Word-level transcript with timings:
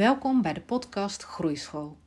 Welkom 0.00 0.42
bij 0.42 0.52
de 0.52 0.60
podcast 0.60 1.22
Groeischool. 1.22 1.98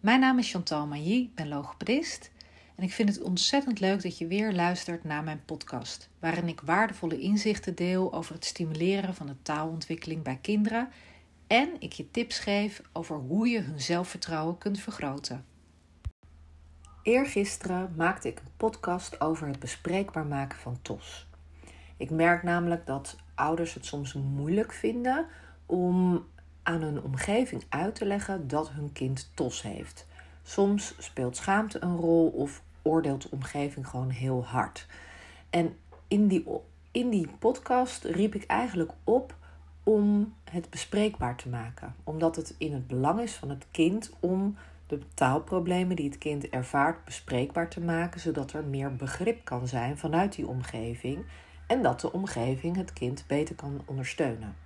Mijn 0.00 0.20
naam 0.20 0.38
is 0.38 0.50
Chantal 0.50 0.86
Mailly, 0.86 1.22
ik 1.22 1.34
ben 1.34 1.48
logopedist 1.48 2.30
en 2.76 2.84
ik 2.84 2.92
vind 2.92 3.08
het 3.08 3.22
ontzettend 3.22 3.80
leuk 3.80 4.02
dat 4.02 4.18
je 4.18 4.26
weer 4.26 4.52
luistert 4.52 5.04
naar 5.04 5.24
mijn 5.24 5.42
podcast, 5.44 6.08
waarin 6.18 6.48
ik 6.48 6.60
waardevolle 6.60 7.20
inzichten 7.20 7.74
deel 7.74 8.12
over 8.12 8.34
het 8.34 8.44
stimuleren 8.44 9.14
van 9.14 9.26
de 9.26 9.42
taalontwikkeling 9.42 10.22
bij 10.22 10.38
kinderen 10.42 10.88
en 11.46 11.68
ik 11.78 11.92
je 11.92 12.10
tips 12.10 12.38
geef 12.38 12.82
over 12.92 13.16
hoe 13.16 13.48
je 13.48 13.60
hun 13.60 13.80
zelfvertrouwen 13.80 14.58
kunt 14.58 14.80
vergroten. 14.80 15.44
Eergisteren 17.02 17.94
maakte 17.96 18.28
ik 18.28 18.38
een 18.38 18.56
podcast 18.56 19.20
over 19.20 19.46
het 19.46 19.58
bespreekbaar 19.58 20.26
maken 20.26 20.58
van 20.58 20.78
TOS. 20.82 21.26
Ik 21.96 22.10
merk 22.10 22.42
namelijk 22.42 22.86
dat 22.86 23.16
ouders 23.34 23.74
het 23.74 23.86
soms 23.86 24.14
moeilijk 24.14 24.72
vinden 24.72 25.26
om 25.66 26.24
aan 26.66 26.82
hun 26.82 27.02
omgeving 27.02 27.62
uit 27.68 27.94
te 27.94 28.06
leggen 28.06 28.48
dat 28.48 28.70
hun 28.70 28.92
kind 28.92 29.30
TOS 29.34 29.62
heeft. 29.62 30.06
Soms 30.42 30.94
speelt 30.98 31.36
schaamte 31.36 31.82
een 31.82 31.96
rol 31.96 32.28
of 32.28 32.62
oordeelt 32.82 33.22
de 33.22 33.30
omgeving 33.30 33.88
gewoon 33.88 34.10
heel 34.10 34.44
hard. 34.44 34.86
En 35.50 35.76
in 36.08 36.28
die, 36.28 36.46
in 36.90 37.10
die 37.10 37.28
podcast 37.38 38.04
riep 38.04 38.34
ik 38.34 38.44
eigenlijk 38.44 38.90
op 39.04 39.34
om 39.82 40.34
het 40.50 40.70
bespreekbaar 40.70 41.36
te 41.36 41.48
maken. 41.48 41.94
Omdat 42.04 42.36
het 42.36 42.54
in 42.58 42.72
het 42.72 42.86
belang 42.86 43.20
is 43.20 43.34
van 43.34 43.50
het 43.50 43.66
kind 43.70 44.10
om 44.20 44.56
de 44.86 45.00
taalproblemen 45.14 45.96
die 45.96 46.08
het 46.08 46.18
kind 46.18 46.48
ervaart 46.48 47.04
bespreekbaar 47.04 47.68
te 47.68 47.80
maken, 47.80 48.20
zodat 48.20 48.52
er 48.52 48.64
meer 48.64 48.96
begrip 48.96 49.44
kan 49.44 49.68
zijn 49.68 49.98
vanuit 49.98 50.34
die 50.34 50.46
omgeving 50.46 51.24
en 51.66 51.82
dat 51.82 52.00
de 52.00 52.12
omgeving 52.12 52.76
het 52.76 52.92
kind 52.92 53.24
beter 53.26 53.54
kan 53.54 53.82
ondersteunen. 53.84 54.65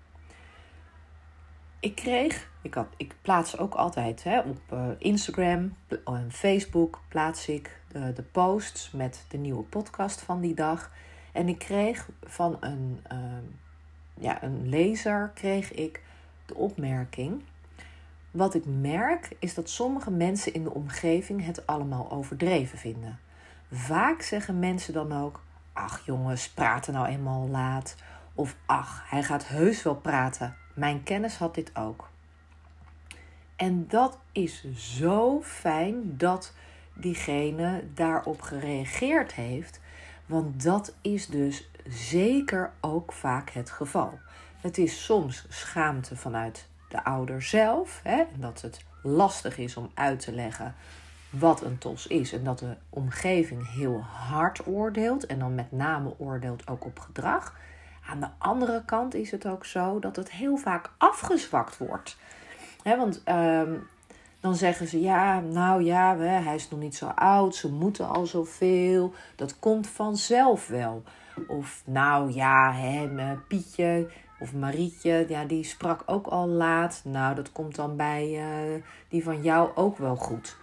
Ik 1.81 1.95
kreeg, 1.95 2.51
ik, 2.63 2.75
had, 2.75 2.87
ik 2.97 3.15
plaats 3.23 3.59
ook 3.59 3.75
altijd 3.75 4.25
hè, 4.25 4.39
op 4.41 4.61
uh, 4.73 4.87
Instagram 4.99 5.77
en 6.05 6.33
Facebook 6.33 7.01
plaats 7.09 7.49
ik 7.49 7.81
de, 7.89 8.13
de, 8.13 8.23
posts 8.23 8.91
met 8.91 9.25
de 9.29 9.39
nieuwe 9.39 9.63
podcast 9.63 10.21
van 10.21 10.41
die 10.41 10.55
dag. 10.55 10.91
En 11.33 11.49
ik 11.49 11.59
kreeg 11.59 12.09
van 12.23 12.57
een, 12.61 13.05
uh, 13.13 13.19
ja, 14.15 14.43
een 14.43 14.69
lezer 14.69 15.31
kreeg 15.35 15.73
ik 15.73 16.03
de 16.47 16.55
opmerking. 16.55 17.43
Wat 18.31 18.55
ik 18.55 18.65
merk 18.67 19.37
is 19.39 19.55
dat 19.55 19.71
sommige 19.71 20.11
mensen 20.11 20.55
in 20.55 20.63
de 20.63 20.75
omgeving 20.75 21.45
het 21.45 21.67
allemaal 21.67 22.11
overdreven 22.11 22.79
vinden. 22.79 23.19
Vaak 23.73 24.23
zeggen 24.23 24.59
mensen 24.59 24.93
dan 24.93 25.13
ook: 25.13 25.43
Ach 25.73 26.07
jongens, 26.07 26.51
praten 26.51 26.93
nou 26.93 27.07
eenmaal 27.07 27.49
laat. 27.49 27.97
Of 28.35 28.57
ach, 28.67 29.05
hij 29.11 29.23
gaat 29.23 29.47
heus 29.47 29.83
wel 29.83 29.97
praten. 29.97 30.57
Mijn 30.81 31.03
kennis 31.03 31.37
had 31.37 31.55
dit 31.55 31.77
ook. 31.77 32.09
En 33.57 33.89
dat 33.89 34.19
is 34.33 34.65
zo 34.75 35.43
fijn 35.43 36.17
dat 36.17 36.55
diegene 36.95 37.85
daarop 37.95 38.41
gereageerd 38.41 39.35
heeft, 39.35 39.81
want 40.27 40.63
dat 40.63 40.95
is 41.01 41.27
dus 41.27 41.71
zeker 41.89 42.73
ook 42.81 43.13
vaak 43.13 43.51
het 43.51 43.71
geval. 43.71 44.19
Het 44.61 44.79
is 44.79 45.05
soms 45.05 45.47
schaamte 45.49 46.17
vanuit 46.17 46.69
de 46.89 47.05
ouder 47.05 47.43
zelf, 47.43 48.01
hè, 48.03 48.25
dat 48.37 48.61
het 48.61 48.85
lastig 49.03 49.59
is 49.59 49.77
om 49.77 49.91
uit 49.95 50.21
te 50.21 50.33
leggen 50.33 50.75
wat 51.31 51.63
een 51.63 51.79
tos 51.79 52.07
is 52.07 52.33
en 52.33 52.45
dat 52.45 52.59
de 52.59 52.77
omgeving 52.89 53.75
heel 53.75 54.01
hard 54.03 54.67
oordeelt 54.67 55.27
en 55.27 55.39
dan 55.39 55.55
met 55.55 55.73
name 55.73 56.15
oordeelt 56.19 56.69
ook 56.69 56.85
op 56.85 56.99
gedrag. 56.99 57.59
Aan 58.07 58.21
de 58.21 58.29
andere 58.39 58.83
kant 58.85 59.15
is 59.15 59.31
het 59.31 59.47
ook 59.47 59.65
zo 59.65 59.99
dat 59.99 60.17
het 60.17 60.31
heel 60.31 60.57
vaak 60.57 60.91
afgezwakt 60.99 61.79
wordt. 61.79 62.17
want 62.85 63.23
ehm, 63.25 63.75
dan 64.41 64.55
zeggen 64.55 64.87
ze 64.87 65.01
ja, 65.01 65.41
nou 65.41 65.85
ja, 65.85 66.17
hij 66.17 66.55
is 66.55 66.71
nog 66.71 66.81
niet 66.81 66.97
zo 66.97 67.07
oud, 67.07 67.55
ze 67.55 67.73
moeten 67.73 68.09
al 68.09 68.27
zoveel, 68.27 69.13
dat 69.37 69.59
komt 69.59 69.87
vanzelf 69.87 70.67
wel. 70.67 71.03
Of 71.49 71.83
nou 71.85 72.33
ja, 72.33 72.73
hè, 72.73 73.09
Pietje 73.49 74.09
of 74.41 74.55
Marietje, 74.55 75.25
ja, 75.29 75.45
die 75.45 75.65
sprak 75.65 76.03
ook 76.07 76.27
al 76.27 76.49
laat. 76.49 77.01
Nou, 77.05 77.35
dat 77.35 77.53
komt 77.53 77.75
dan 77.75 77.97
bij 77.97 78.29
uh, 78.29 78.83
die 79.09 79.25
van 79.25 79.43
jou 79.43 79.71
ook 79.75 79.99
wel 79.99 80.17
goed. 80.17 80.57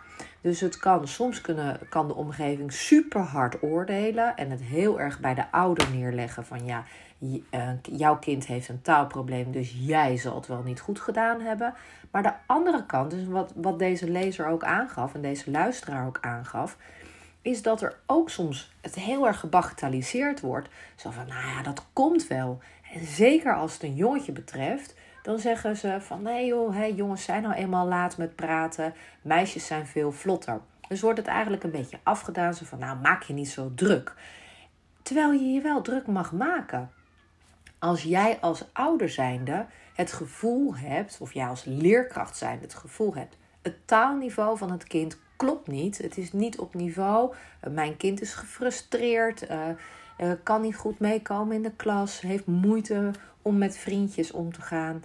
Dus 0.48 0.60
het 0.60 0.78
kan, 0.78 1.08
soms 1.08 1.42
kunnen, 1.42 1.80
kan 1.90 2.08
de 2.08 2.16
omgeving 2.16 2.74
super 2.74 3.22
hard 3.22 3.64
oordelen 3.64 4.36
en 4.36 4.50
het 4.50 4.62
heel 4.62 5.00
erg 5.00 5.20
bij 5.20 5.34
de 5.34 5.52
ouder 5.52 5.90
neerleggen 5.92 6.46
van 6.46 6.66
ja, 6.66 6.84
eh, 7.50 7.70
jouw 7.82 8.18
kind 8.18 8.46
heeft 8.46 8.70
een 8.70 8.82
taalprobleem, 8.82 9.52
dus 9.52 9.76
jij 9.80 10.18
zal 10.18 10.36
het 10.36 10.48
wel 10.48 10.62
niet 10.62 10.80
goed 10.80 11.00
gedaan 11.00 11.42
hebben. 11.42 11.74
Maar 12.12 12.24
de 12.24 12.34
andere 12.46 12.86
kant, 12.86 13.12
dus 13.12 13.26
wat, 13.26 13.52
wat 13.56 13.80
deze 13.80 14.10
lezer 14.10 14.48
ook 14.48 14.64
aangaf 14.64 15.14
en 15.14 15.22
deze 15.22 15.52
luisteraar 15.52 16.08
ook 16.08 16.18
aangaf, 16.22 16.78
is 17.42 17.62
dat 17.62 17.82
er 17.82 18.00
ook 18.06 18.30
soms 18.30 18.72
het 18.82 18.96
heel 18.96 19.28
erg 19.28 19.40
gebagatelliseerd 19.40 20.40
wordt. 20.40 20.70
Zo 20.96 21.10
van, 21.10 21.28
nou 21.28 21.48
ja, 21.48 21.62
dat 21.62 21.86
komt 21.94 22.28
wel. 22.28 22.60
En 22.94 23.06
zeker 23.06 23.56
als 23.56 23.74
het 23.74 23.84
een 23.84 23.96
jongetje 23.96 24.32
betreft, 24.32 24.96
dan 25.28 25.40
zeggen 25.40 25.78
ze 25.78 25.98
van, 26.00 26.22
nee 26.22 26.46
joh, 26.46 26.76
hey, 26.76 26.94
jongens 26.94 27.24
zijn 27.24 27.42
nou 27.42 27.56
eenmaal 27.56 27.88
laat 27.88 28.18
met 28.18 28.36
praten, 28.36 28.94
meisjes 29.22 29.66
zijn 29.66 29.88
veel 29.88 30.12
vlotter. 30.12 30.62
Dus 30.88 31.02
wordt 31.02 31.18
het 31.18 31.28
eigenlijk 31.28 31.64
een 31.64 31.72
beetje 31.72 32.00
afgedaan, 32.04 32.54
zo 32.54 32.66
van, 32.66 32.80
nou 32.80 32.98
maak 32.98 33.24
je 33.24 33.34
niet 33.34 33.50
zo 33.50 33.72
druk. 33.76 34.14
Terwijl 35.02 35.32
je 35.32 35.46
je 35.46 35.62
wel 35.62 35.82
druk 35.82 36.08
mag 36.08 36.32
maken 36.32 36.92
als 37.80 38.04
jij 38.04 38.38
als 38.40 38.66
ouder 38.74 39.10
zijnde 39.10 39.66
het 39.94 40.12
gevoel 40.12 40.76
hebt, 40.76 41.18
of 41.20 41.34
jij 41.34 41.48
als 41.48 41.64
leerkracht 41.64 42.38
zijnde 42.38 42.64
het 42.64 42.74
gevoel 42.74 43.16
hebt, 43.16 43.38
het 43.62 43.88
taalniveau 43.88 44.58
van 44.58 44.72
het 44.72 44.84
kind 44.84 45.18
klopt 45.36 45.68
niet. 45.68 45.98
Het 45.98 46.18
is 46.18 46.34
niet 46.34 46.60
op 46.60 46.74
niveau. 46.74 47.34
Eh, 47.60 47.72
mijn 47.72 47.98
kind 47.98 48.22
is 48.22 48.34
gefrustreerd, 48.34 49.50
uh, 49.50 49.66
uh, 50.18 50.32
kan 50.44 50.62
niet 50.62 50.76
goed 50.76 51.00
meekomen 51.00 51.56
in 51.56 51.64
de 51.64 51.72
klas, 51.76 52.22
heeft 52.22 52.46
moeite 52.46 53.12
om 53.42 53.58
met 53.58 53.78
vriendjes 53.78 54.32
om 54.32 54.54
te 54.54 54.62
gaan. 54.62 55.04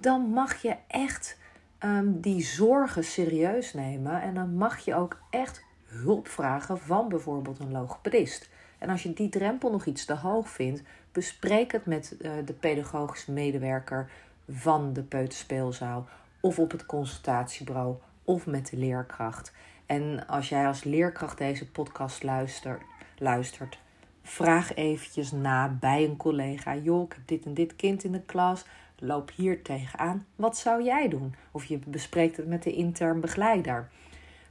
Dan 0.00 0.20
mag 0.20 0.62
je 0.62 0.76
echt 0.86 1.38
um, 1.80 2.20
die 2.20 2.44
zorgen 2.44 3.04
serieus 3.04 3.74
nemen 3.74 4.22
en 4.22 4.34
dan 4.34 4.54
mag 4.54 4.78
je 4.78 4.94
ook 4.94 5.18
echt 5.30 5.64
hulp 5.84 6.28
vragen 6.28 6.78
van 6.78 7.08
bijvoorbeeld 7.08 7.58
een 7.58 7.72
logopedist. 7.72 8.48
En 8.78 8.88
als 8.88 9.02
je 9.02 9.12
die 9.12 9.28
drempel 9.28 9.70
nog 9.70 9.86
iets 9.86 10.04
te 10.04 10.14
hoog 10.14 10.48
vindt, 10.48 10.82
bespreek 11.12 11.72
het 11.72 11.86
met 11.86 12.16
uh, 12.20 12.30
de 12.44 12.52
pedagogische 12.52 13.32
medewerker 13.32 14.10
van 14.48 14.92
de 14.92 15.02
peuterspeelzaal 15.02 16.06
of 16.40 16.58
op 16.58 16.70
het 16.70 16.86
consultatiebureau 16.86 17.96
of 18.24 18.46
met 18.46 18.70
de 18.70 18.76
leerkracht. 18.76 19.52
En 19.86 20.26
als 20.26 20.48
jij 20.48 20.66
als 20.66 20.84
leerkracht 20.84 21.38
deze 21.38 21.70
podcast 21.70 22.22
luistert, 22.22 22.82
luistert 23.18 23.78
vraag 24.26 24.74
eventjes 24.74 25.32
na 25.32 25.76
bij 25.80 26.04
een 26.04 26.16
collega. 26.16 26.76
Joh, 26.76 27.04
ik 27.04 27.12
heb 27.12 27.26
dit 27.26 27.44
en 27.44 27.54
dit 27.54 27.76
kind 27.76 28.04
in 28.04 28.12
de 28.12 28.20
klas. 28.20 28.64
Loop 28.98 29.30
hier 29.34 29.62
tegenaan. 29.62 30.26
Wat 30.36 30.56
zou 30.56 30.82
jij 30.82 31.08
doen? 31.08 31.34
Of 31.50 31.64
je 31.64 31.78
bespreekt 31.86 32.36
het 32.36 32.46
met 32.46 32.62
de 32.62 32.72
intern 32.72 33.20
begeleider. 33.20 33.88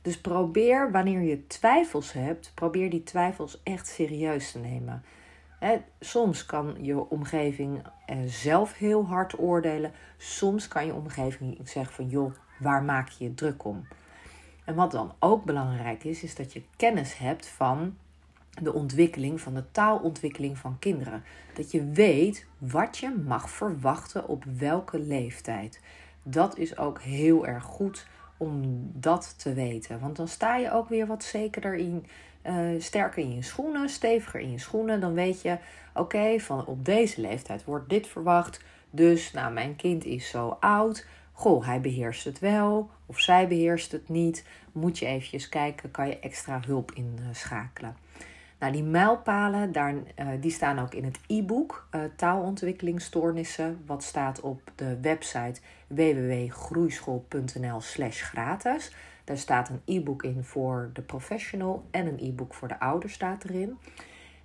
Dus 0.02 0.22
probeer 0.22 0.91
wanneer 0.91 1.22
je 1.22 1.47
twijfels 1.47 2.13
hebt, 2.13 2.52
probeer 2.53 2.90
die 2.90 3.03
twijfels 3.03 3.63
echt 3.63 3.88
serieus 3.88 4.52
te 4.52 4.59
nemen. 4.59 5.03
soms 6.00 6.46
kan 6.46 6.75
je 6.81 7.09
omgeving 7.09 7.81
zelf 8.25 8.74
heel 8.74 9.06
hard 9.06 9.40
oordelen. 9.40 9.92
Soms 10.18 10.68
kan 10.68 10.86
je 10.86 10.94
omgeving 10.94 11.59
zeggen 11.63 11.94
van 11.94 12.07
joh, 12.07 12.34
waar 12.59 12.84
maak 12.84 13.09
je 13.09 13.24
je 13.24 13.34
druk 13.34 13.66
om? 13.66 13.88
En 14.66 14.75
wat 14.75 14.92
dan 14.92 15.13
ook 15.19 15.44
belangrijk 15.44 16.03
is, 16.03 16.24
is 16.24 16.36
dat 16.36 16.53
je 16.53 16.63
kennis 16.75 17.18
hebt 17.18 17.47
van 17.47 17.97
de 18.61 18.73
ontwikkeling, 18.73 19.41
van 19.41 19.53
de 19.53 19.71
taalontwikkeling 19.71 20.57
van 20.57 20.80
kinderen. 20.80 21.24
Dat 21.53 21.71
je 21.71 21.89
weet 21.91 22.45
wat 22.57 22.97
je 22.97 23.15
mag 23.25 23.50
verwachten 23.50 24.27
op 24.27 24.44
welke 24.57 25.00
leeftijd. 25.00 25.81
Dat 26.24 26.57
is 26.57 26.77
ook 26.77 27.01
heel 27.01 27.47
erg 27.47 27.63
goed 27.63 28.07
om 28.38 28.62
dat 28.94 29.39
te 29.39 29.53
weten. 29.53 30.00
Want 30.00 30.15
dan 30.15 30.27
sta 30.27 30.56
je 30.56 30.71
ook 30.71 30.89
weer 30.89 31.07
wat 31.07 31.24
zekerder 31.24 31.75
in, 31.75 32.06
uh, 32.44 32.81
sterker 32.81 33.24
in 33.24 33.35
je 33.35 33.41
schoenen, 33.41 33.89
steviger 33.89 34.39
in 34.39 34.51
je 34.51 34.59
schoenen. 34.59 35.00
Dan 35.00 35.13
weet 35.13 35.41
je, 35.41 35.57
oké, 35.94 36.39
van 36.39 36.65
op 36.65 36.85
deze 36.85 37.21
leeftijd 37.21 37.63
wordt 37.63 37.89
dit 37.89 38.07
verwacht. 38.07 38.63
Dus, 38.89 39.31
nou, 39.31 39.53
mijn 39.53 39.75
kind 39.75 40.06
is 40.06 40.30
zo 40.30 40.57
oud. 40.59 41.06
Goh, 41.31 41.65
hij 41.65 41.81
beheerst 41.81 42.24
het 42.24 42.39
wel 42.39 42.89
of 43.06 43.19
zij 43.19 43.47
beheerst 43.47 43.91
het 43.91 44.09
niet. 44.09 44.45
Moet 44.71 45.00
je 45.00 45.06
eventjes 45.06 45.50
kijken, 45.50 45.91
kan 45.91 46.07
je 46.07 46.19
extra 46.19 46.59
hulp 46.65 46.91
inschakelen. 46.91 48.05
Nou, 48.65 48.77
die 48.77 48.85
mijlpalen, 48.85 49.71
daar, 49.71 49.94
uh, 49.94 50.01
die 50.39 50.51
staan 50.51 50.79
ook 50.79 50.94
in 50.94 51.03
het 51.03 51.19
e-book 51.27 51.88
uh, 51.91 52.01
Taalontwikkelingsstoornissen, 52.15 53.83
wat 53.85 54.03
staat 54.03 54.41
op 54.41 54.62
de 54.75 55.00
website 55.01 55.62
www.groeischool.nl 55.88 57.81
slash 57.81 58.21
gratis. 58.21 58.95
Daar 59.23 59.38
staat 59.38 59.69
een 59.69 59.81
e-book 59.85 60.23
in 60.23 60.44
voor 60.44 60.89
de 60.94 61.01
professional 61.01 61.85
en 61.91 62.07
een 62.07 62.19
e-book 62.19 62.53
voor 62.53 62.67
de 62.67 62.79
ouder 62.79 63.09
staat 63.09 63.44
erin. 63.44 63.77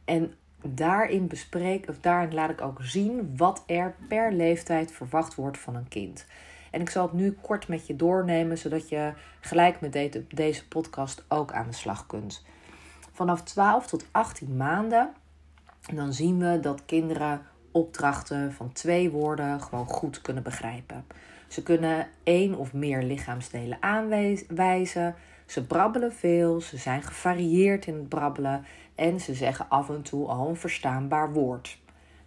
En 0.05 0.35
daarin 0.63 1.27
bespreek, 1.27 1.89
of 1.89 2.01
daarin 2.01 2.35
laat 2.35 2.51
ik 2.51 2.61
ook 2.61 2.79
zien 2.83 3.37
wat 3.37 3.63
er 3.67 3.95
per 4.09 4.33
leeftijd 4.33 4.93
verwacht 4.93 5.35
wordt 5.35 5.59
van 5.59 5.75
een 5.75 5.89
kind. 5.89 6.27
En 6.71 6.81
ik 6.81 6.91
zal 6.91 7.03
het 7.03 7.13
nu 7.13 7.33
kort 7.33 7.69
met 7.69 7.87
je 7.87 7.97
doornemen, 7.97 8.59
zodat 8.59 8.89
je 8.89 9.13
gelijk 9.41 9.81
met 9.81 10.21
deze 10.29 10.69
podcast 10.69 11.25
ook 11.29 11.53
aan 11.53 11.67
de 11.67 11.75
slag 11.75 12.07
kunt. 12.07 12.45
Vanaf 13.21 13.43
12 13.43 13.87
tot 13.87 14.05
18 14.11 14.57
maanden, 14.57 15.13
dan 15.95 16.13
zien 16.13 16.39
we 16.39 16.61
dat 16.61 16.85
kinderen 16.87 17.43
opdrachten 17.71 18.53
van 18.53 18.73
twee 18.73 19.11
woorden 19.11 19.61
gewoon 19.61 19.87
goed 19.87 20.21
kunnen 20.21 20.43
begrijpen. 20.43 21.05
Ze 21.49 21.63
kunnen 21.63 22.09
één 22.23 22.55
of 22.55 22.73
meer 22.73 23.03
lichaamsdelen 23.03 23.83
aanwijzen. 23.83 25.15
Ze 25.47 25.67
brabbelen 25.67 26.13
veel, 26.13 26.61
ze 26.61 26.77
zijn 26.77 27.03
gevarieerd 27.03 27.87
in 27.87 27.95
het 27.95 28.09
brabbelen 28.09 28.65
en 28.95 29.21
ze 29.21 29.35
zeggen 29.35 29.69
af 29.69 29.89
en 29.89 30.03
toe 30.03 30.27
al 30.27 30.49
een 30.49 30.57
verstaanbaar 30.57 31.33
woord. 31.33 31.79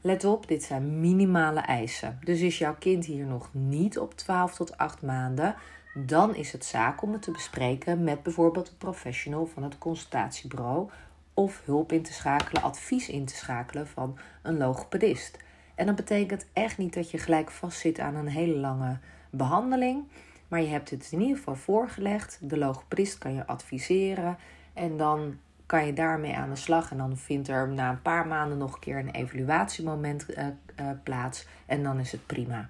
Let 0.02 0.26
op, 0.26 0.48
dit 0.48 0.64
zijn 0.64 1.00
minimale 1.00 1.60
eisen. 1.60 2.20
Dus 2.24 2.42
is 2.42 2.58
jouw 2.58 2.76
kind 2.80 3.06
hier 3.06 3.26
nog 3.26 3.50
niet 3.52 4.00
op 4.00 4.14
12 4.14 4.56
tot 4.56 4.78
8 4.78 5.02
maanden, 5.02 5.56
dan 5.94 6.36
is 6.36 6.52
het 6.52 6.66
zaak 6.66 7.02
om 7.02 7.12
het 7.12 7.22
te 7.22 7.32
bespreken 7.32 8.04
met 8.04 8.24
bijvoorbeeld 8.24 8.70
een 8.70 8.78
professional 8.78 9.46
van 9.46 9.64
het 9.64 9.78
consultatiebureau 9.78 10.90
of 11.34 11.62
hulp 11.66 11.92
in 11.92 12.04
te 12.04 12.14
schakelen, 12.14 12.64
advies 12.64 13.10
in 13.10 13.26
te 13.26 13.36
schakelen 13.36 13.88
van 13.88 14.18
een 14.42 14.58
logopedist. 14.58 15.38
En 15.76 15.86
dat 15.86 15.96
betekent 15.96 16.46
echt 16.54 16.78
niet 16.78 16.94
dat 16.94 17.12
je 17.12 17.18
gelijk 17.18 17.52
vastzit 17.52 18.00
aan 18.00 18.16
een 18.16 18.28
hele 18.28 18.56
lange 18.56 18.98
behandeling, 19.30 20.04
maar 20.48 20.62
je 20.62 20.68
hebt 20.68 20.90
het 20.90 21.08
in 21.12 21.22
ieder 21.22 21.38
geval 21.38 21.56
voorgelegd. 21.56 22.40
De 22.42 22.58
logopedist 22.58 23.18
kan 23.18 23.34
je 23.34 23.48
adviseren 23.48 24.38
en 24.74 24.98
dan 24.98 25.38
kan 25.66 25.86
je 25.86 25.94
daarmee 25.94 26.36
aan 26.36 26.50
de 26.50 26.56
slag. 26.56 26.92
En 26.92 26.98
dan 26.98 27.18
vindt 27.18 27.48
er 27.48 27.68
na 27.68 27.90
een 27.90 28.02
paar 28.02 28.28
maanden 28.28 28.58
nog 28.58 28.74
een 28.74 28.80
keer 28.80 28.98
een 28.98 29.12
evaluatiemoment 29.12 30.26
uh, 30.30 30.46
uh, 30.80 30.90
plaats 31.04 31.48
en 31.66 31.84
dan 31.84 32.00
is 32.00 32.12
het 32.12 32.26
prima. 32.26 32.70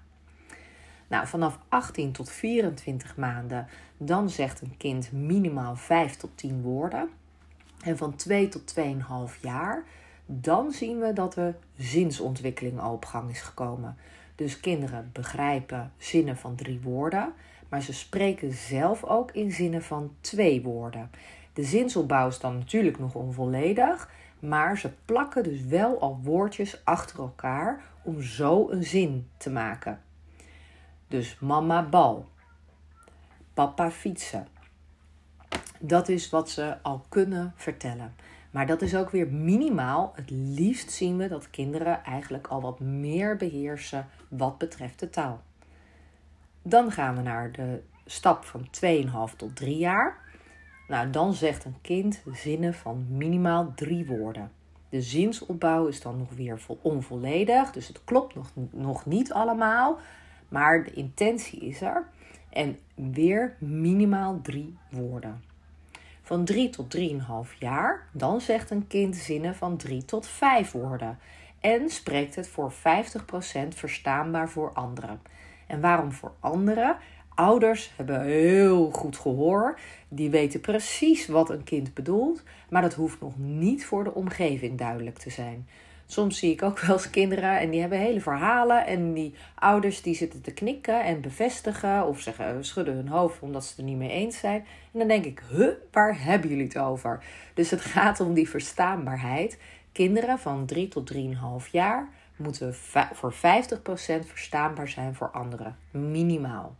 Nou, 1.14 1.28
vanaf 1.28 1.60
18 1.70 2.12
tot 2.12 2.32
24 2.32 3.16
maanden, 3.16 3.68
dan 3.98 4.30
zegt 4.30 4.62
een 4.62 4.78
kind 4.78 5.12
minimaal 5.12 5.76
5 5.76 6.16
tot 6.16 6.30
10 6.36 6.62
woorden. 6.62 7.10
En 7.84 7.98
van 7.98 8.16
2 8.16 8.48
tot 8.48 8.74
2,5 8.80 9.40
jaar, 9.42 9.84
dan 10.26 10.72
zien 10.72 11.00
we 11.00 11.14
dat 11.14 11.36
er 11.36 11.56
zinsontwikkeling 11.78 12.82
op 12.82 13.06
gang 13.06 13.30
is 13.30 13.42
gekomen. 13.42 13.98
Dus 14.36 14.60
kinderen 14.60 15.10
begrijpen 15.12 15.92
zinnen 15.98 16.38
van 16.38 16.56
drie 16.56 16.80
woorden, 16.82 17.34
maar 17.70 17.82
ze 17.82 17.94
spreken 17.94 18.52
zelf 18.52 19.04
ook 19.04 19.32
in 19.32 19.52
zinnen 19.52 19.84
van 19.84 20.16
twee 20.22 20.62
woorden. 20.62 21.10
De 21.54 21.64
zinsopbouw 21.64 22.28
is 22.28 22.40
dan 22.40 22.58
natuurlijk 22.58 23.00
nog 23.00 23.16
onvolledig, 23.16 24.10
maar 24.40 24.78
ze 24.78 24.92
plakken 25.06 25.44
dus 25.44 25.66
wel 25.66 26.00
al 26.00 26.20
woordjes 26.24 26.82
achter 26.84 27.20
elkaar 27.20 27.84
om 28.04 28.22
zo 28.22 28.70
een 28.70 28.84
zin 28.84 29.28
te 29.38 29.50
maken. 29.50 30.00
Dus 31.14 31.40
mama 31.40 31.84
bal, 31.84 32.26
papa 33.54 33.92
fietsen. 33.92 34.48
Dat 35.80 36.10
is 36.10 36.30
wat 36.30 36.50
ze 36.50 36.78
al 36.82 37.06
kunnen 37.10 37.54
vertellen. 37.56 38.16
Maar 38.52 38.66
dat 38.66 38.82
is 38.82 38.96
ook 38.96 39.10
weer 39.10 39.28
minimaal. 39.28 40.12
Het 40.16 40.30
liefst 40.30 40.92
zien 40.92 41.18
we 41.18 41.28
dat 41.28 41.50
kinderen 41.50 42.04
eigenlijk 42.04 42.48
al 42.48 42.62
wat 42.62 42.80
meer 42.80 43.38
beheersen 43.38 44.08
wat 44.28 44.58
betreft 44.58 45.00
de 45.00 45.10
taal. 45.10 45.42
Dan 46.62 46.92
gaan 46.92 47.16
we 47.16 47.22
naar 47.22 47.52
de 47.52 47.82
stap 48.06 48.46
van 48.46 48.68
2,5 49.32 49.36
tot 49.38 49.56
3 49.56 49.78
jaar. 49.78 50.18
Nou, 50.88 51.10
dan 51.10 51.34
zegt 51.34 51.66
een 51.66 51.82
kind 51.82 52.24
zinnen 52.32 52.74
van 52.74 53.06
minimaal 53.10 53.72
drie 53.76 54.06
woorden. 54.06 54.52
De 54.90 55.02
zinsopbouw 55.02 55.88
is 55.88 56.02
dan 56.02 56.18
nog 56.18 56.34
weer 56.36 56.62
onvolledig, 56.82 57.72
dus 57.72 57.88
het 57.88 58.04
klopt 58.04 58.36
nog, 58.36 58.52
nog 58.72 59.06
niet 59.06 59.34
allemaal, 59.34 60.00
maar 60.54 60.84
de 60.84 60.94
intentie 60.94 61.60
is 61.60 61.82
er. 61.82 62.08
En 62.50 62.80
weer 62.96 63.56
minimaal 63.60 64.40
drie 64.42 64.78
woorden. 64.90 65.44
Van 66.22 66.46
3 66.46 66.70
tot 66.70 66.98
3,5 66.98 67.58
jaar, 67.60 68.08
dan 68.12 68.42
zegt 68.42 68.70
een 68.70 68.88
kind 68.88 69.16
zinnen 69.16 69.56
van 69.56 69.78
3 69.78 70.06
tot 70.06 70.28
5 70.28 70.72
woorden. 70.72 71.20
En 71.60 71.90
spreekt 71.90 72.36
het 72.36 72.48
voor 72.48 72.74
50% 72.74 72.76
verstaanbaar 73.76 74.50
voor 74.50 74.72
anderen. 74.74 75.22
En 75.68 75.82
waarom 75.82 76.12
voor 76.12 76.34
anderen? 76.40 76.98
Ouders 77.36 77.94
hebben 77.96 78.22
heel 78.22 78.92
goed 78.92 79.18
gehoor. 79.18 79.80
Die 80.08 80.30
weten 80.30 80.62
precies 80.62 81.28
wat 81.28 81.50
een 81.50 81.64
kind 81.64 81.94
bedoelt, 81.94 82.44
maar 82.70 82.82
dat 82.82 82.94
hoeft 82.94 83.22
nog 83.22 83.38
niet 83.38 83.86
voor 83.86 84.04
de 84.04 84.14
omgeving 84.14 84.78
duidelijk 84.78 85.18
te 85.18 85.30
zijn. 85.30 85.68
Soms 86.06 86.38
zie 86.38 86.52
ik 86.52 86.62
ook 86.62 86.80
wel 86.80 86.96
eens 86.96 87.10
kinderen 87.10 87.60
en 87.60 87.70
die 87.70 87.80
hebben 87.80 87.98
hele 87.98 88.22
verhalen 88.22 88.86
en 88.86 89.14
die 89.14 89.34
ouders 89.56 90.02
die 90.02 90.16
zitten 90.16 90.42
te 90.42 90.54
knikken 90.54 91.04
en 91.04 91.22
bevestigen 91.22 92.08
of 92.08 92.20
zeggen, 92.20 92.66
schudden 92.66 92.96
hun 92.96 93.08
hoofd 93.08 93.42
omdat 93.42 93.64
ze 93.64 93.70
het 93.70 93.78
er 93.78 93.84
niet 93.84 93.98
mee 93.98 94.10
eens 94.10 94.38
zijn. 94.38 94.66
En 94.92 95.00
dan 95.00 95.08
denk 95.08 95.26
ik, 95.26 95.44
huh, 95.50 95.74
waar 95.92 96.24
hebben 96.24 96.50
jullie 96.50 96.66
het 96.66 96.78
over? 96.78 97.24
Dus 97.54 97.70
het 97.70 97.82
gaat 97.82 98.20
om 98.20 98.34
die 98.34 98.50
verstaanbaarheid. 98.50 99.58
Kinderen 99.92 100.40
van 100.40 100.66
3 100.66 100.88
tot 100.88 101.14
3,5 101.14 101.72
jaar 101.72 102.10
moeten 102.36 102.76
voor 103.14 103.34
50% 103.34 103.38
verstaanbaar 104.26 104.88
zijn 104.88 105.16
voor 105.16 105.32
anderen, 105.32 105.78
minimaal. 105.92 106.76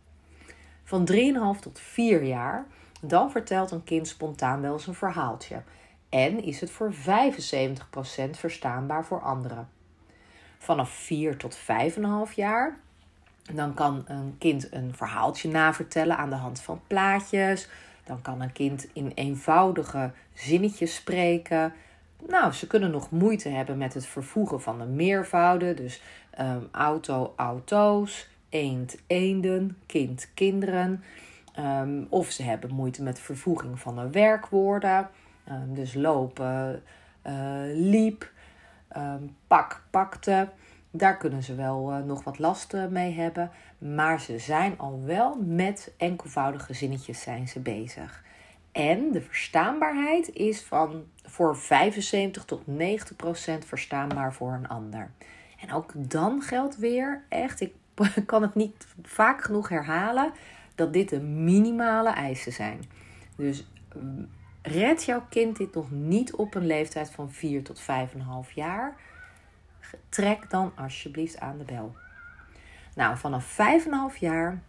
Van 0.84 1.08
3,5 1.12 1.60
tot 1.60 1.80
4 1.80 2.22
jaar, 2.22 2.66
dan 3.00 3.30
vertelt 3.30 3.70
een 3.70 3.84
kind 3.84 4.08
spontaan 4.08 4.60
wel 4.60 4.72
eens 4.72 4.86
een 4.86 4.94
verhaaltje. 4.94 5.62
En 6.14 6.44
is 6.44 6.60
het 6.60 6.70
voor 6.70 6.94
75% 6.94 6.96
verstaanbaar 8.30 9.04
voor 9.04 9.20
anderen. 9.20 9.68
Vanaf 10.58 10.90
4 10.90 11.36
tot 11.36 11.58
5,5 11.58 12.34
jaar, 12.34 12.76
dan 13.52 13.74
kan 13.74 14.04
een 14.06 14.34
kind 14.38 14.72
een 14.72 14.94
verhaaltje 14.94 15.48
navertellen 15.48 16.16
aan 16.16 16.30
de 16.30 16.36
hand 16.36 16.60
van 16.60 16.80
plaatjes. 16.86 17.68
Dan 18.04 18.22
kan 18.22 18.40
een 18.40 18.52
kind 18.52 18.88
in 18.92 19.12
eenvoudige 19.14 20.12
zinnetjes 20.34 20.94
spreken. 20.94 21.72
Nou, 22.28 22.52
ze 22.52 22.66
kunnen 22.66 22.90
nog 22.90 23.10
moeite 23.10 23.48
hebben 23.48 23.78
met 23.78 23.94
het 23.94 24.06
vervoegen 24.06 24.62
van 24.62 24.78
de 24.78 24.86
meervouden. 24.86 25.76
Dus 25.76 26.02
um, 26.40 26.68
auto, 26.72 27.32
auto's 27.36 28.28
eend, 28.48 28.96
eenden, 29.06 29.78
kind, 29.86 30.30
kinderen. 30.34 31.04
Ehm, 31.54 32.04
of 32.08 32.30
ze 32.30 32.42
hebben 32.42 32.74
moeite 32.74 33.02
met 33.02 33.20
vervoeging 33.20 33.80
van 33.80 33.96
de 33.96 34.10
werkwoorden. 34.10 35.08
Um, 35.50 35.74
dus 35.74 35.94
lopen, 35.94 36.82
uh, 37.26 37.32
liep, 37.72 38.30
um, 38.96 39.36
pak, 39.46 39.82
pakte. 39.90 40.48
Daar 40.90 41.16
kunnen 41.16 41.42
ze 41.42 41.54
wel 41.54 41.92
uh, 41.92 42.04
nog 42.04 42.24
wat 42.24 42.38
last 42.38 42.74
uh, 42.74 42.86
mee 42.86 43.14
hebben. 43.14 43.50
Maar 43.78 44.20
ze 44.20 44.38
zijn 44.38 44.78
al 44.78 45.02
wel 45.04 45.38
met 45.42 45.92
enkelvoudige 45.96 46.74
zinnetjes 46.74 47.20
zijn 47.20 47.48
ze 47.48 47.60
bezig. 47.60 48.22
En 48.72 49.12
de 49.12 49.20
verstaanbaarheid 49.20 50.32
is 50.32 50.62
van 50.62 51.04
voor 51.22 51.56
75 51.56 52.44
tot 52.44 52.66
90 52.66 53.16
procent 53.16 53.64
verstaanbaar 53.64 54.32
voor 54.32 54.52
een 54.52 54.68
ander. 54.68 55.10
En 55.60 55.72
ook 55.72 55.92
dan 55.94 56.42
geldt 56.42 56.76
weer 56.76 57.24
echt, 57.28 57.60
ik 57.60 57.72
kan 58.26 58.42
het 58.42 58.54
niet 58.54 58.86
vaak 59.02 59.42
genoeg 59.42 59.68
herhalen 59.68 60.32
dat 60.74 60.92
dit 60.92 61.08
de 61.08 61.20
minimale 61.20 62.10
eisen 62.10 62.52
zijn. 62.52 62.84
Dus 63.36 63.66
mm, 63.94 64.28
red 64.66 65.04
jouw 65.04 65.22
kind 65.28 65.56
dit 65.56 65.74
nog 65.74 65.90
niet 65.90 66.34
op 66.34 66.54
een 66.54 66.66
leeftijd 66.66 67.10
van 67.10 67.30
4 67.32 67.62
tot 67.62 67.80
5,5 67.80 68.54
jaar. 68.54 68.96
Trek 70.08 70.50
dan 70.50 70.72
alsjeblieft 70.76 71.40
aan 71.40 71.58
de 71.58 71.64
bel. 71.64 71.94
Nou, 72.94 73.16
vanaf 73.16 73.56
5,5 74.12 74.18
jaar, 74.18 74.62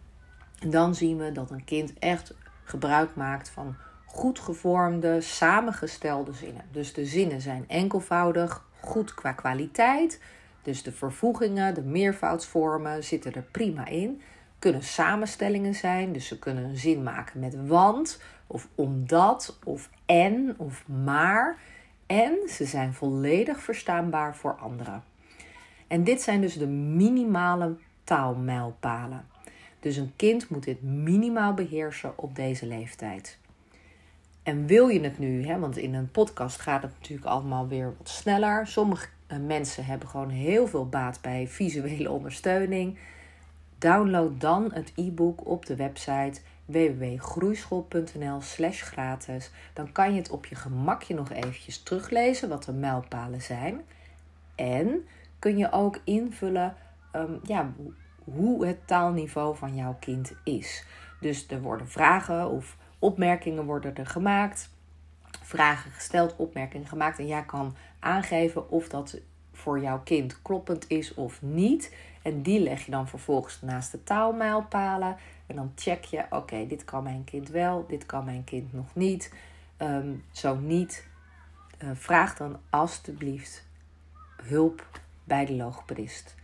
dan 0.68 0.94
zien 0.94 1.16
we 1.16 1.32
dat 1.32 1.50
een 1.50 1.64
kind 1.64 1.98
echt 1.98 2.34
gebruik 2.64 3.14
maakt 3.14 3.48
van 3.48 3.76
goed 4.04 4.38
gevormde, 4.38 5.20
samengestelde 5.20 6.32
zinnen. 6.32 6.64
Dus 6.70 6.92
de 6.92 7.06
zinnen 7.06 7.40
zijn 7.40 7.64
enkelvoudig, 7.68 8.64
goed 8.80 9.14
qua 9.14 9.32
kwaliteit, 9.32 10.20
dus 10.62 10.82
de 10.82 10.92
vervoegingen, 10.92 11.74
de 11.74 11.82
meervoudsvormen 11.82 13.04
zitten 13.04 13.34
er 13.34 13.42
prima 13.42 13.86
in. 13.86 14.22
Kunnen 14.58 14.82
samenstellingen 14.82 15.74
zijn, 15.74 16.12
dus 16.12 16.26
ze 16.26 16.38
kunnen 16.38 16.64
een 16.64 16.76
zin 16.76 17.02
maken 17.02 17.40
met 17.40 17.66
want 17.66 18.20
of 18.46 18.68
omdat 18.74 19.58
of 19.64 19.90
en 20.06 20.54
of 20.56 20.88
maar. 20.88 21.58
En 22.06 22.36
ze 22.48 22.64
zijn 22.64 22.94
volledig 22.94 23.60
verstaanbaar 23.60 24.36
voor 24.36 24.54
anderen. 24.54 25.02
En 25.86 26.04
dit 26.04 26.22
zijn 26.22 26.40
dus 26.40 26.58
de 26.58 26.66
minimale 26.66 27.76
taalmijlpalen. 28.04 29.26
Dus 29.80 29.96
een 29.96 30.12
kind 30.16 30.48
moet 30.48 30.64
dit 30.64 30.82
minimaal 30.82 31.54
beheersen 31.54 32.12
op 32.16 32.34
deze 32.34 32.66
leeftijd. 32.66 33.38
En 34.42 34.66
wil 34.66 34.88
je 34.88 35.00
het 35.00 35.18
nu, 35.18 35.46
hè, 35.46 35.58
want 35.58 35.76
in 35.76 35.94
een 35.94 36.10
podcast 36.10 36.60
gaat 36.60 36.82
het 36.82 36.92
natuurlijk 36.98 37.28
allemaal 37.28 37.68
weer 37.68 37.94
wat 37.98 38.08
sneller. 38.08 38.66
Sommige 38.66 39.08
eh, 39.26 39.38
mensen 39.38 39.84
hebben 39.84 40.08
gewoon 40.08 40.30
heel 40.30 40.66
veel 40.66 40.88
baat 40.88 41.18
bij 41.22 41.48
visuele 41.48 42.10
ondersteuning. 42.10 42.98
Download 43.78 44.40
dan 44.40 44.70
het 44.72 44.92
e-book 44.96 45.46
op 45.46 45.66
de 45.66 45.76
website 45.76 46.40
www.groeischool.nl 46.66 48.40
slash 48.40 48.82
gratis. 48.82 49.50
Dan 49.72 49.92
kan 49.92 50.12
je 50.12 50.18
het 50.18 50.30
op 50.30 50.46
je 50.46 50.54
gemakje 50.54 51.14
nog 51.14 51.30
eventjes 51.30 51.82
teruglezen 51.82 52.48
wat 52.48 52.64
de 52.64 52.72
mijlpalen 52.72 53.42
zijn. 53.42 53.80
En 54.54 55.06
kun 55.38 55.56
je 55.56 55.72
ook 55.72 56.00
invullen 56.04 56.74
um, 57.12 57.40
ja, 57.42 57.72
hoe 58.24 58.66
het 58.66 58.86
taalniveau 58.86 59.56
van 59.56 59.74
jouw 59.74 59.96
kind 60.00 60.32
is. 60.44 60.84
Dus 61.20 61.46
er 61.48 61.60
worden 61.62 61.88
vragen 61.88 62.50
of 62.50 62.76
opmerkingen 62.98 63.64
worden 63.64 63.96
er 63.96 64.06
gemaakt. 64.06 64.70
Vragen 65.42 65.90
gesteld, 65.90 66.36
opmerkingen 66.36 66.86
gemaakt. 66.86 67.18
En 67.18 67.26
jij 67.26 67.44
kan 67.44 67.76
aangeven 67.98 68.70
of 68.70 68.88
dat 68.88 69.20
voor 69.52 69.80
jouw 69.80 70.00
kind 70.04 70.42
kloppend 70.42 70.84
is 70.88 71.14
of 71.14 71.42
niet. 71.42 71.94
En 72.22 72.42
die 72.42 72.60
leg 72.60 72.84
je 72.84 72.90
dan 72.90 73.08
vervolgens 73.08 73.60
naast 73.60 73.92
de 73.92 74.02
taalmijlpalen. 74.02 75.16
En 75.46 75.56
dan 75.56 75.72
check 75.74 76.04
je, 76.04 76.24
oké, 76.30 76.66
dit 76.66 76.84
kan 76.84 77.02
mijn 77.02 77.24
kind 77.24 77.48
wel, 77.48 77.86
dit 77.86 78.06
kan 78.06 78.24
mijn 78.24 78.44
kind 78.44 78.72
nog 78.72 78.94
niet. 78.94 79.34
Ehm, 79.76 80.14
zo 80.30 80.56
niet, 80.56 81.06
uh, 81.82 81.90
vraag 81.94 82.36
dan 82.36 82.58
alstublieft 82.70 83.66
hulp 84.42 85.00
bij 85.24 85.44
de 85.44 85.54
logopedist. 85.54 86.34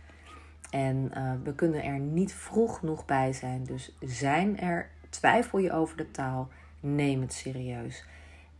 En 0.69 1.11
uh, 1.17 1.33
we 1.43 1.53
kunnen 1.55 1.83
er 1.83 1.99
niet 1.99 2.33
vroeg 2.33 2.79
genoeg 2.79 3.05
bij 3.05 3.33
zijn. 3.33 3.63
Dus 3.63 3.97
zijn 3.99 4.59
er, 4.59 4.89
twijfel 5.09 5.59
je 5.59 5.71
over 5.71 5.97
de 5.97 6.11
taal, 6.11 6.49
neem 6.79 7.21
het 7.21 7.33
serieus. 7.33 8.05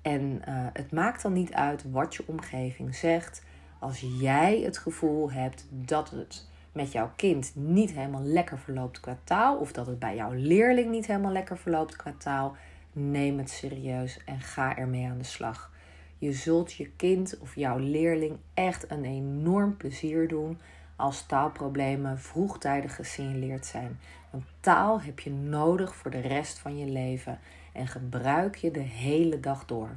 En 0.01 0.21
uh, 0.21 0.67
het 0.73 0.91
maakt 0.91 1.21
dan 1.21 1.33
niet 1.33 1.53
uit 1.53 1.91
wat 1.91 2.15
je 2.15 2.23
omgeving 2.25 2.95
zegt. 2.95 3.43
Als 3.79 4.05
jij 4.19 4.59
het 4.59 4.77
gevoel 4.77 5.31
hebt 5.31 5.67
dat 5.69 6.09
het 6.09 6.47
met 6.73 6.91
jouw 6.91 7.11
kind 7.15 7.51
niet 7.55 7.91
helemaal 7.91 8.23
lekker 8.23 8.59
verloopt 8.59 8.99
qua 8.99 9.17
taal, 9.23 9.57
of 9.57 9.71
dat 9.71 9.87
het 9.87 9.99
bij 9.99 10.15
jouw 10.15 10.31
leerling 10.33 10.89
niet 10.89 11.07
helemaal 11.07 11.31
lekker 11.31 11.57
verloopt 11.57 11.95
qua 11.95 12.13
taal, 12.17 12.55
neem 12.91 13.37
het 13.37 13.49
serieus 13.49 14.23
en 14.25 14.39
ga 14.39 14.77
ermee 14.77 15.07
aan 15.07 15.17
de 15.17 15.23
slag. 15.23 15.71
Je 16.17 16.33
zult 16.33 16.73
je 16.73 16.89
kind 16.89 17.37
of 17.39 17.55
jouw 17.55 17.77
leerling 17.77 18.37
echt 18.53 18.91
een 18.91 19.05
enorm 19.05 19.77
plezier 19.77 20.27
doen 20.27 20.59
als 20.95 21.25
taalproblemen 21.25 22.19
vroegtijdig 22.19 22.95
gesignaleerd 22.95 23.65
zijn. 23.65 23.99
Want 24.29 24.43
taal 24.59 25.01
heb 25.01 25.19
je 25.19 25.31
nodig 25.31 25.95
voor 25.95 26.11
de 26.11 26.19
rest 26.19 26.59
van 26.59 26.77
je 26.77 26.85
leven 26.85 27.39
en 27.73 27.87
gebruik 27.87 28.55
je 28.55 28.71
de 28.71 28.79
hele 28.79 29.39
dag 29.39 29.65
door. 29.65 29.89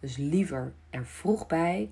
Dus 0.00 0.16
liever 0.16 0.72
er 0.90 1.06
vroeg 1.06 1.46
bij 1.46 1.90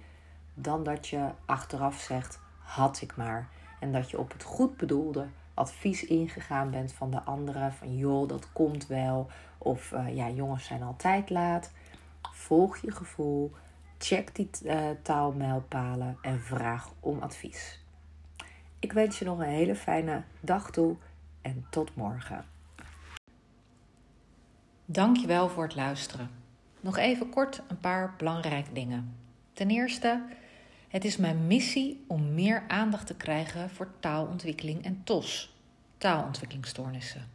dan 0.55 0.85
dat 0.85 1.09
je 1.09 1.29
achteraf 1.45 2.01
zegt: 2.01 2.41
had 2.59 3.01
ik 3.01 3.17
maar. 3.17 3.49
En 3.79 3.93
dat 3.93 4.11
je 4.11 4.19
op 4.19 4.33
het 4.33 4.43
goed 4.43 4.77
bedoelde 4.77 5.27
advies 5.55 6.05
ingegaan 6.05 6.71
bent 6.71 6.93
van 6.93 7.11
de 7.11 7.23
anderen: 7.23 7.73
van 7.73 7.97
joh, 7.97 8.29
dat 8.29 8.53
komt 8.53 8.87
wel. 8.87 9.31
Of 9.59 9.93
uh, 9.93 10.17
ja, 10.17 10.31
jongens 10.31 10.65
zijn 10.65 10.83
altijd 10.83 11.31
laat. 11.31 11.73
Volg 12.33 12.77
je 12.77 12.93
gevoel, 12.93 13.53
check 13.99 14.35
die 14.35 14.51
uh, 14.63 14.79
taalmijlpalen 15.03 16.19
en 16.23 16.41
vraag 16.41 16.93
om 17.01 17.19
advies. 17.19 17.85
Ik 18.79 18.93
wens 18.93 19.19
je 19.19 19.25
nog 19.25 19.39
een 19.39 19.45
hele 19.45 19.77
fijne 19.77 20.23
dag 20.41 20.71
toe 20.71 20.97
en 21.43 21.67
tot 21.71 21.95
morgen. 21.95 22.45
Dankjewel 24.85 25.49
voor 25.49 25.63
het 25.63 25.75
luisteren. 25.75 26.31
Nog 26.81 26.97
even 26.97 27.31
kort 27.31 27.63
een 27.69 27.81
paar 27.81 28.15
belangrijke 28.17 28.73
dingen. 28.73 29.17
Ten 29.53 29.71
eerste, 29.71 30.23
het 30.89 31.05
is 31.05 31.17
mijn 31.17 31.47
missie 31.47 32.05
om 32.07 32.35
meer 32.35 32.65
aandacht 32.69 33.07
te 33.07 33.15
krijgen 33.15 33.71
voor 33.71 33.91
taalontwikkeling 34.01 34.85
en 34.85 35.01
TOS, 35.05 35.55
taalontwikkelingsstoornissen. 35.99 37.29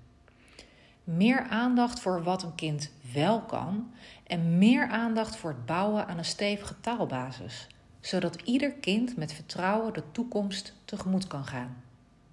Meer 1.04 1.48
aandacht 1.50 2.00
voor 2.00 2.24
wat 2.24 2.44
een 2.44 2.56
kind 2.56 2.92
wel 3.14 3.42
kan 3.42 3.94
en 4.24 4.58
meer 4.58 4.88
aandacht 4.88 5.36
voor 5.36 5.50
het 5.50 5.66
bouwen 5.66 6.08
aan 6.08 6.18
een 6.18 6.26
stevige 6.26 6.80
taalbasis, 6.80 7.68
zodat 8.00 8.42
ieder 8.42 8.72
kind 8.72 9.18
met 9.18 9.34
vertrouwen 9.34 9.94
de 9.94 10.04
toekomst 10.12 10.74
tegemoet 10.86 11.28
kan 11.28 11.46
gaan. 11.46 11.84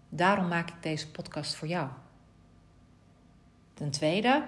Daarom 0.08 0.48
maak 0.48 0.68
ik 0.68 0.82
deze 0.82 1.10
podcast 1.10 1.54
voor 1.54 1.68
jou. 1.68 1.88
Ten 3.74 3.90
tweede, 3.90 4.44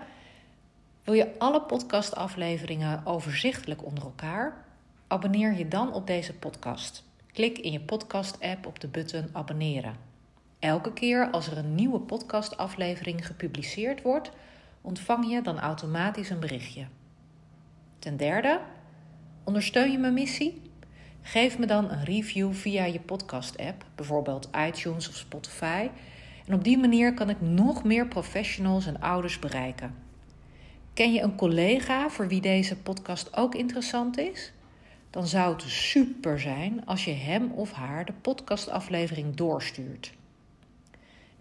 wil 1.04 1.14
je 1.14 1.38
alle 1.38 1.62
podcastafleveringen 1.62 3.06
overzichtelijk 3.06 3.84
onder 3.84 4.04
elkaar? 4.04 4.64
Abonneer 5.12 5.56
je 5.56 5.68
dan 5.68 5.92
op 5.92 6.06
deze 6.06 6.34
podcast. 6.34 7.04
Klik 7.32 7.58
in 7.58 7.72
je 7.72 7.80
podcast-app 7.80 8.66
op 8.66 8.80
de 8.80 8.88
button 8.88 9.28
abonneren. 9.32 9.96
Elke 10.58 10.92
keer 10.92 11.30
als 11.30 11.46
er 11.46 11.58
een 11.58 11.74
nieuwe 11.74 12.00
podcastaflevering 12.00 13.26
gepubliceerd 13.26 14.02
wordt, 14.02 14.30
ontvang 14.80 15.30
je 15.30 15.42
dan 15.42 15.58
automatisch 15.58 16.30
een 16.30 16.40
berichtje. 16.40 16.86
Ten 17.98 18.16
derde, 18.16 18.60
ondersteun 19.44 19.90
je 19.90 19.98
mijn 19.98 20.14
missie? 20.14 20.62
Geef 21.22 21.58
me 21.58 21.66
dan 21.66 21.90
een 21.90 22.04
review 22.04 22.52
via 22.52 22.84
je 22.84 23.00
podcast-app, 23.00 23.84
bijvoorbeeld 23.94 24.50
iTunes 24.66 25.08
of 25.08 25.14
Spotify. 25.14 25.88
En 26.46 26.54
op 26.54 26.64
die 26.64 26.78
manier 26.78 27.14
kan 27.14 27.30
ik 27.30 27.40
nog 27.40 27.84
meer 27.84 28.06
professionals 28.06 28.86
en 28.86 29.00
ouders 29.00 29.38
bereiken. 29.38 29.94
Ken 30.94 31.12
je 31.12 31.20
een 31.20 31.36
collega 31.36 32.08
voor 32.08 32.28
wie 32.28 32.40
deze 32.40 32.76
podcast 32.76 33.36
ook 33.36 33.54
interessant 33.54 34.18
is? 34.18 34.52
Dan 35.12 35.26
zou 35.26 35.52
het 35.52 35.62
super 35.62 36.40
zijn 36.40 36.86
als 36.86 37.04
je 37.04 37.12
hem 37.12 37.50
of 37.50 37.72
haar 37.72 38.04
de 38.04 38.12
podcastaflevering 38.12 39.34
doorstuurt. 39.34 40.12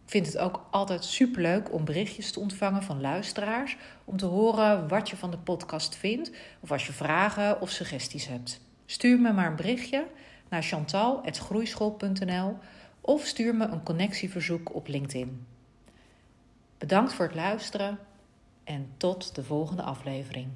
Ik 0.05 0.09
vind 0.17 0.25
het 0.25 0.37
ook 0.37 0.67
altijd 0.71 1.03
superleuk 1.03 1.73
om 1.73 1.85
berichtjes 1.85 2.31
te 2.31 2.39
ontvangen 2.39 2.83
van 2.83 3.01
luisteraars 3.01 3.77
om 4.05 4.17
te 4.17 4.25
horen 4.25 4.87
wat 4.87 5.09
je 5.09 5.15
van 5.15 5.31
de 5.31 5.37
podcast 5.37 5.95
vindt 5.95 6.31
of 6.59 6.71
als 6.71 6.85
je 6.85 6.93
vragen 6.93 7.61
of 7.61 7.69
suggesties 7.69 8.27
hebt. 8.27 8.61
Stuur 8.85 9.19
me 9.19 9.33
maar 9.33 9.47
een 9.47 9.55
berichtje 9.55 10.07
naar 10.49 10.63
chantal.groeischool.nl 10.63 12.57
of 13.01 13.25
stuur 13.25 13.55
me 13.55 13.65
een 13.65 13.83
connectieverzoek 13.83 14.75
op 14.75 14.87
LinkedIn. 14.87 15.45
Bedankt 16.77 17.13
voor 17.13 17.25
het 17.25 17.35
luisteren 17.35 17.99
en 18.63 18.89
tot 18.97 19.35
de 19.35 19.43
volgende 19.43 19.81
aflevering. 19.81 20.47